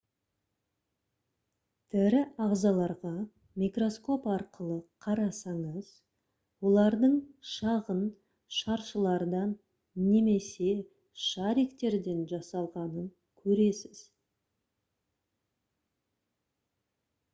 тірі 1.95 2.21
ағзаларға 2.45 3.09
микроскоп 3.63 4.23
арқылы 4.35 4.77
қарасаңыз 5.05 5.91
олардың 6.69 7.13
шағын 7.49 8.01
шаршылардан 8.61 9.51
немесе 10.07 10.71
шариктерден 11.27 12.23
жасалғанын 12.33 13.05
көресіз 13.43 14.01